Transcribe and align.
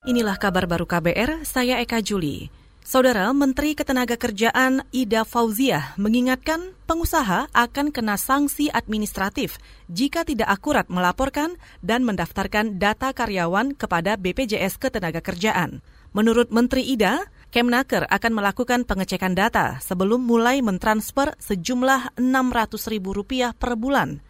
Inilah 0.00 0.40
kabar 0.40 0.64
baru 0.64 0.88
KBR, 0.88 1.44
saya 1.44 1.76
Eka 1.84 2.00
Juli. 2.00 2.48
Saudara 2.80 3.28
Menteri 3.36 3.76
Ketenagakerjaan 3.76 4.88
Ida 4.96 5.28
Fauziah 5.28 5.92
mengingatkan 6.00 6.72
pengusaha 6.88 7.52
akan 7.52 7.92
kena 7.92 8.16
sanksi 8.16 8.72
administratif 8.72 9.60
jika 9.92 10.24
tidak 10.24 10.48
akurat 10.48 10.88
melaporkan 10.88 11.60
dan 11.84 12.08
mendaftarkan 12.08 12.80
data 12.80 13.12
karyawan 13.12 13.76
kepada 13.76 14.16
BPJS 14.16 14.80
Ketenagakerjaan. 14.80 15.84
Menurut 16.16 16.48
Menteri 16.48 16.88
Ida, 16.88 17.20
Kemnaker 17.52 18.08
akan 18.08 18.32
melakukan 18.32 18.88
pengecekan 18.88 19.36
data 19.36 19.84
sebelum 19.84 20.24
mulai 20.24 20.64
mentransfer 20.64 21.36
sejumlah 21.36 22.16
Rp600.000 22.16 23.52
per 23.52 23.76
bulan 23.76 24.29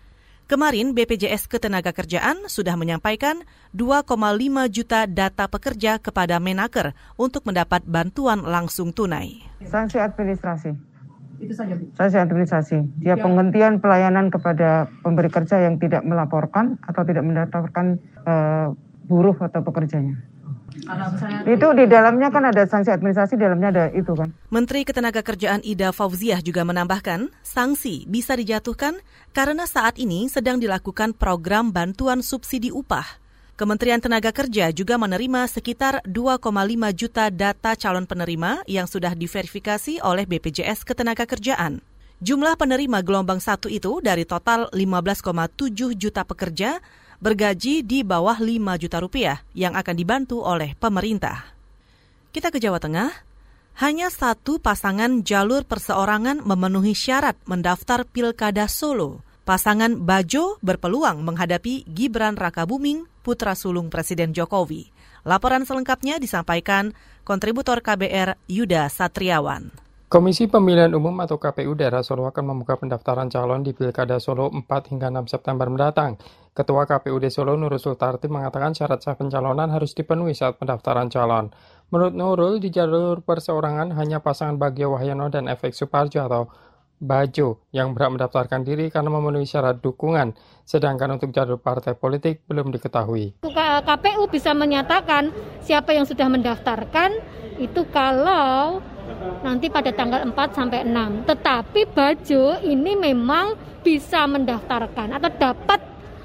Kemarin 0.51 0.99
BPJS 0.99 1.47
Ketenagakerjaan 1.47 2.51
sudah 2.51 2.75
menyampaikan 2.75 3.47
2,5 3.71 4.11
juta 4.67 5.07
data 5.07 5.47
pekerja 5.47 6.03
kepada 6.03 6.43
Menaker 6.43 6.91
untuk 7.15 7.47
mendapat 7.47 7.87
bantuan 7.87 8.43
langsung 8.43 8.91
tunai. 8.91 9.47
Sanksi 9.63 10.03
administrasi. 10.03 10.75
Itu 11.39 11.55
saja, 11.55 11.79
Bu. 11.79 11.95
Sanksi 11.95 12.19
administrasi. 12.19 12.83
Dia 12.99 13.15
ya. 13.15 13.23
penghentian 13.23 13.79
pelayanan 13.79 14.35
kepada 14.35 14.91
pemberi 15.07 15.31
kerja 15.31 15.63
yang 15.63 15.79
tidak 15.79 16.03
melaporkan 16.03 16.83
atau 16.83 17.07
tidak 17.07 17.23
mendaftarkan 17.23 18.03
uh, 18.27 18.75
buruh 19.07 19.39
atau 19.39 19.63
pekerjanya. 19.63 20.19
Itu 21.45 21.67
di 21.77 21.85
dalamnya 21.87 22.29
kan 22.33 22.49
ada 22.49 22.63
sanksi 22.65 22.91
administrasi, 22.93 23.37
di 23.37 23.45
dalamnya 23.45 23.69
ada 23.73 23.85
itu 23.93 24.13
kan. 24.17 24.33
Menteri 24.49 24.85
Ketenagakerjaan 24.85 25.61
Ida 25.65 25.93
Fauziah 25.93 26.41
juga 26.41 26.65
menambahkan, 26.65 27.29
sanksi 27.45 28.09
bisa 28.09 28.37
dijatuhkan 28.37 28.99
karena 29.37 29.69
saat 29.69 30.01
ini 30.01 30.27
sedang 30.27 30.59
dilakukan 30.59 31.13
program 31.15 31.71
bantuan 31.71 32.25
subsidi 32.25 32.73
upah. 32.73 33.21
Kementerian 33.61 34.01
Tenaga 34.01 34.33
Kerja 34.33 34.73
juga 34.73 34.97
menerima 34.97 35.45
sekitar 35.45 36.01
2,5 36.09 36.49
juta 36.97 37.29
data 37.29 37.77
calon 37.77 38.09
penerima 38.09 38.65
yang 38.65 38.89
sudah 38.89 39.13
diverifikasi 39.13 40.01
oleh 40.01 40.25
BPJS 40.25 40.81
Ketenagakerjaan. 40.89 41.85
Jumlah 42.25 42.57
penerima 42.57 43.05
gelombang 43.05 43.37
satu 43.41 43.69
itu 43.69 44.01
dari 44.01 44.25
total 44.25 44.73
15,7 44.73 45.93
juta 45.93 46.25
pekerja 46.25 46.81
bergaji 47.21 47.85
di 47.85 48.01
bawah 48.01 48.41
5 48.41 48.81
juta 48.81 48.99
rupiah 48.99 49.39
yang 49.53 49.77
akan 49.77 49.95
dibantu 49.95 50.41
oleh 50.41 50.73
pemerintah. 50.75 51.53
Kita 52.33 52.49
ke 52.49 52.59
Jawa 52.59 52.81
Tengah. 52.81 53.13
Hanya 53.81 54.13
satu 54.13 54.61
pasangan 54.61 55.25
jalur 55.25 55.65
perseorangan 55.65 56.45
memenuhi 56.45 56.93
syarat 56.93 57.39
mendaftar 57.49 58.05
Pilkada 58.05 58.69
Solo. 58.69 59.25
Pasangan 59.49 59.97
Bajo 60.05 60.61
berpeluang 60.61 61.25
menghadapi 61.25 61.89
Gibran 61.89 62.37
Rakabuming, 62.37 63.09
putra 63.25 63.57
sulung 63.57 63.89
Presiden 63.89 64.37
Jokowi. 64.37 64.93
Laporan 65.25 65.65
selengkapnya 65.65 66.21
disampaikan 66.21 66.93
kontributor 67.25 67.81
KBR 67.81 68.37
Yuda 68.53 68.89
Satriawan. 68.93 69.80
Komisi 70.11 70.51
Pemilihan 70.51 70.91
Umum 70.91 71.23
atau 71.23 71.39
KPU 71.39 71.79
Daerah 71.79 72.03
Solo 72.03 72.27
akan 72.27 72.43
membuka 72.43 72.75
pendaftaran 72.75 73.31
calon 73.31 73.63
di 73.63 73.71
Pilkada 73.71 74.19
Solo 74.19 74.51
4 74.51 74.67
hingga 74.91 75.07
6 75.07 75.31
September 75.31 75.71
mendatang. 75.71 76.19
Ketua 76.51 76.83
KPUD 76.83 77.31
Solo 77.31 77.55
Nurul 77.55 77.79
Sultarti 77.79 78.27
mengatakan 78.27 78.75
syarat 78.75 79.07
sah 79.07 79.15
pencalonan 79.15 79.71
harus 79.71 79.95
dipenuhi 79.95 80.35
saat 80.35 80.59
pendaftaran 80.59 81.07
calon. 81.15 81.55
Menurut 81.95 82.11
Nurul, 82.19 82.59
di 82.59 82.75
jalur 82.75 83.23
perseorangan 83.23 83.95
hanya 83.95 84.19
pasangan 84.19 84.59
Bagio 84.59 84.99
Wahyono 84.99 85.31
dan 85.31 85.47
Efek 85.47 85.79
Suparjo 85.79 86.27
atau 86.27 86.51
Bajo 86.99 87.63
yang 87.71 87.95
berhak 87.95 88.11
mendaftarkan 88.11 88.67
diri 88.67 88.91
karena 88.91 89.15
memenuhi 89.15 89.47
syarat 89.47 89.79
dukungan, 89.79 90.35
sedangkan 90.67 91.23
untuk 91.23 91.31
jalur 91.31 91.63
partai 91.63 91.95
politik 91.95 92.43
belum 92.51 92.75
diketahui. 92.75 93.47
KPU 93.87 94.27
bisa 94.27 94.59
menyatakan 94.59 95.31
siapa 95.63 95.95
yang 95.95 96.03
sudah 96.03 96.27
mendaftarkan 96.27 97.15
itu 97.63 97.87
kalau 97.95 98.85
nanti 99.41 99.67
pada 99.73 99.91
tanggal 99.93 100.21
4 100.27 100.57
sampai 100.57 100.81
6. 100.85 101.29
Tetapi 101.29 101.81
Bajo 101.91 102.45
ini 102.65 102.93
memang 102.97 103.57
bisa 103.81 104.29
mendaftarkan 104.29 105.17
atau 105.17 105.31
dapat 105.33 105.81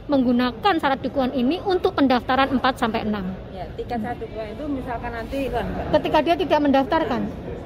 menggunakan 0.06 0.74
syarat 0.78 1.02
dukungan 1.02 1.34
ini 1.34 1.58
untuk 1.66 1.98
pendaftaran 1.98 2.54
4 2.54 2.62
sampai 2.78 3.02
6. 3.08 3.56
Ya, 3.56 3.66
tiket 3.74 3.98
syarat 4.00 4.20
dukungan 4.22 4.48
itu 4.54 4.64
misalkan 4.70 5.12
nanti 5.12 5.40
ketika 5.92 6.18
dia 6.22 6.36
tidak 6.38 6.60
mendaftarkan. 6.62 7.22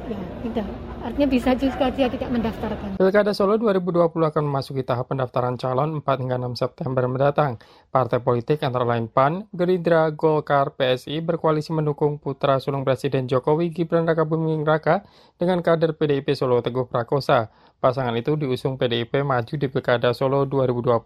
Ya, 0.09 0.19
tidak. 0.47 0.67
Artinya 0.99 1.27
bisa 1.31 1.55
juga 1.55 1.87
dia 1.89 2.11
tidak 2.11 2.29
mendaftarkan. 2.29 2.99
Pilkada 2.99 3.31
Solo 3.31 3.55
2020 3.55 4.11
akan 4.11 4.43
memasuki 4.43 4.83
tahap 4.83 5.07
pendaftaran 5.09 5.55
calon 5.55 6.03
4 6.03 6.21
hingga 6.21 6.37
6 6.37 6.59
September 6.59 7.03
mendatang. 7.07 7.55
Partai 7.89 8.21
politik 8.21 8.61
antara 8.61 8.85
lain 8.85 9.09
PAN, 9.09 9.47
Gerindra, 9.49 10.11
Golkar, 10.13 10.77
PSI 10.77 11.25
berkoalisi 11.25 11.73
mendukung 11.73 12.21
putra 12.21 12.61
sulung 12.61 12.85
Presiden 12.85 13.25
Jokowi 13.25 13.73
Gibran 13.73 14.05
Raka 14.05 14.27
Buming 14.27 14.61
Raka 14.61 15.07
dengan 15.39 15.63
kader 15.63 15.97
PDIP 15.97 16.35
Solo 16.37 16.61
Teguh 16.61 16.85
Prakosa. 16.85 17.49
Pasangan 17.79 18.11
itu 18.19 18.35
diusung 18.35 18.75
PDIP 18.75 19.23
maju 19.23 19.55
di 19.55 19.71
Pilkada 19.71 20.11
Solo 20.11 20.43
2020. 20.43 20.99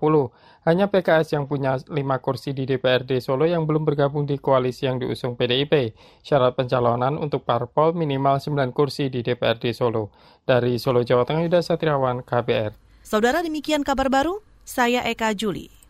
Hanya 0.66 0.90
PKS 0.90 1.38
yang 1.38 1.46
punya 1.46 1.78
5 1.78 1.94
kursi 2.18 2.50
di 2.58 2.66
DPRD 2.66 3.22
Solo 3.22 3.46
yang 3.46 3.70
belum 3.70 3.86
bergabung 3.86 4.26
di 4.26 4.42
koalisi 4.42 4.90
yang 4.90 4.98
diusung 4.98 5.38
PDIP. 5.38 5.94
Syarat 6.26 6.58
pencalonan 6.58 7.22
untuk 7.22 7.46
parpol 7.46 7.94
minimal 7.94 8.42
9 8.42 8.74
kursi 8.74 9.14
di 9.14 9.22
DPRD 9.22 9.70
Solo. 9.84 10.08
Dari 10.48 10.80
Solo, 10.80 11.04
Jawa 11.04 11.28
Tengah, 11.28 11.44
Yuda 11.44 11.60
Satriawan, 11.60 12.24
KBR. 12.24 12.72
Saudara 13.04 13.44
demikian 13.44 13.84
kabar 13.84 14.08
baru, 14.08 14.40
saya 14.64 15.04
Eka 15.04 15.36
Juli. 15.36 15.83